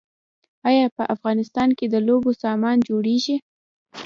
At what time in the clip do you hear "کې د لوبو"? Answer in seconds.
1.77-2.31